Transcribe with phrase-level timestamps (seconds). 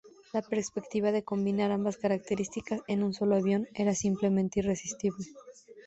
[0.33, 5.27] La perspectiva de combinar ambas características en un solo avión era simplemente irresistible.